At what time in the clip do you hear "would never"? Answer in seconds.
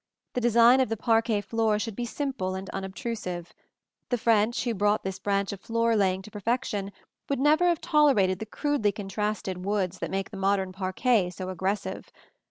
7.29-7.67